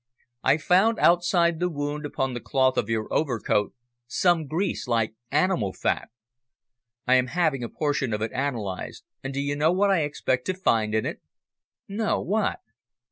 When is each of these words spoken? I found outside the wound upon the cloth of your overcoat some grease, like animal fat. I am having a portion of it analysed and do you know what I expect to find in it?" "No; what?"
I 0.43 0.57
found 0.57 0.97
outside 0.97 1.59
the 1.59 1.69
wound 1.69 2.07
upon 2.07 2.33
the 2.33 2.39
cloth 2.39 2.75
of 2.75 2.89
your 2.89 3.07
overcoat 3.13 3.75
some 4.07 4.47
grease, 4.47 4.87
like 4.87 5.13
animal 5.29 5.73
fat. 5.73 6.09
I 7.05 7.13
am 7.13 7.27
having 7.27 7.61
a 7.63 7.69
portion 7.69 8.11
of 8.11 8.21
it 8.23 8.31
analysed 8.31 9.03
and 9.23 9.31
do 9.31 9.39
you 9.39 9.55
know 9.55 9.71
what 9.71 9.91
I 9.91 9.99
expect 10.01 10.45
to 10.47 10.55
find 10.55 10.95
in 10.95 11.05
it?" 11.05 11.21
"No; 11.87 12.19
what?" 12.19 12.61